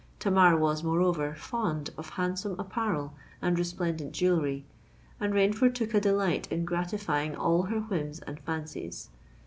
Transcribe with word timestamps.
Tamar 0.17 0.57
was, 0.57 0.83
moreover, 0.83 1.35
fond 1.35 1.91
of 1.95 2.09
handsome 2.09 2.59
apparel 2.59 3.13
and 3.39 3.55
resplendent 3.59 4.13
jewellery; 4.13 4.65
and 5.19 5.31
Rainford 5.31 5.75
took 5.75 5.93
a 5.93 6.01
delight 6.01 6.51
in 6.51 6.65
gratifying 6.65 7.35
all 7.35 7.61
her 7.65 7.81
whims 7.81 8.17
and 8.17 8.39
fancies. 8.39 9.09